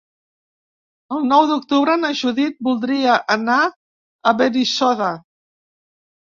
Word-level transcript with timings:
El 1.17 1.27
nou 1.31 1.43
d'octubre 1.51 1.97
na 2.05 2.11
Judit 2.21 2.57
voldria 2.69 3.19
anar 3.35 3.59
a 3.69 4.35
Benissoda. 4.41 5.13